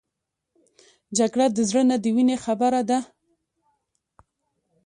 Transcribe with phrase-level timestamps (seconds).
[1.17, 2.99] جګړه د زړه نه د وینې خبره ده